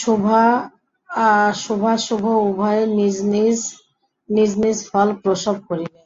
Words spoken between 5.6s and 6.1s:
করিবে।